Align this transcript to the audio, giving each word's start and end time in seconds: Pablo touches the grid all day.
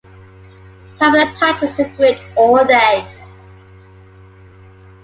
Pablo 0.97 1.31
touches 1.35 1.75
the 1.77 1.83
grid 1.95 2.19
all 2.35 2.65
day. 2.65 3.07